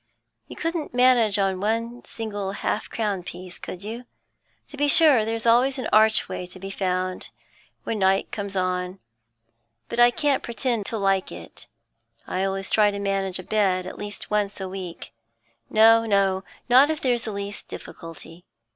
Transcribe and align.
'You 0.47 0.55
couldn't 0.55 0.95
manage 0.95 1.37
one 1.37 2.03
single 2.05 2.53
half 2.53 2.89
crown 2.89 3.21
piece, 3.21 3.59
could 3.59 3.83
you? 3.83 4.05
To 4.69 4.75
be 4.75 4.87
sure 4.87 5.23
there's 5.23 5.45
always 5.45 5.77
an 5.77 5.87
archway 5.93 6.47
to 6.47 6.57
be 6.57 6.71
found, 6.71 7.29
when 7.83 7.99
night 7.99 8.31
comes 8.31 8.55
on, 8.55 8.97
but 9.89 9.99
I 9.99 10.09
can't 10.09 10.41
pretend 10.41 10.87
to 10.87 10.97
like 10.97 11.31
it. 11.31 11.67
I 12.25 12.43
always 12.43 12.71
try 12.71 12.89
to 12.89 12.97
manage 12.97 13.37
a 13.37 13.43
bed 13.43 13.85
at 13.85 13.99
least 13.99 14.31
once 14.31 14.59
a 14.59 14.67
week 14.67 15.13
no, 15.69 16.07
no, 16.07 16.43
not 16.67 16.89
if 16.89 16.99
there's 16.99 17.21
the 17.25 17.31
least 17.31 17.67
difficulty. 17.67 18.43